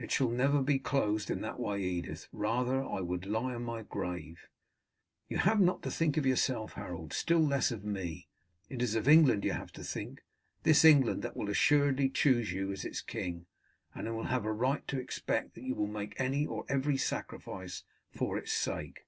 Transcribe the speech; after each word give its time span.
"It 0.00 0.10
shall 0.10 0.30
never 0.30 0.62
be 0.62 0.80
closed 0.80 1.30
in 1.30 1.42
that 1.42 1.60
way, 1.60 1.80
Edith; 1.80 2.26
rather 2.32 2.80
would 3.04 3.24
I 3.24 3.30
lie 3.30 3.54
in 3.54 3.62
my 3.62 3.82
grave." 3.84 4.48
"You 5.28 5.38
have 5.38 5.60
not 5.60 5.84
to 5.84 5.92
think 5.92 6.16
of 6.16 6.26
yourself, 6.26 6.72
Harold, 6.72 7.12
still 7.12 7.38
less 7.38 7.70
of 7.70 7.84
me. 7.84 8.26
It 8.68 8.82
is 8.82 8.96
of 8.96 9.06
England 9.06 9.44
you 9.44 9.52
have 9.52 9.70
to 9.74 9.84
think 9.84 10.24
this 10.64 10.84
England 10.84 11.22
that 11.22 11.36
will 11.36 11.48
assuredly 11.48 12.08
choose 12.08 12.50
you 12.50 12.72
as 12.72 12.84
its 12.84 13.00
king, 13.00 13.46
and 13.94 14.08
who 14.08 14.14
will 14.14 14.24
have 14.24 14.44
a 14.44 14.50
right 14.52 14.84
to 14.88 14.98
expect 14.98 15.54
that 15.54 15.62
you 15.62 15.76
will 15.76 15.86
make 15.86 16.20
any 16.20 16.44
or 16.44 16.64
every 16.68 16.96
sacrifice 16.96 17.84
for 18.10 18.36
its 18.36 18.52
sake." 18.52 19.06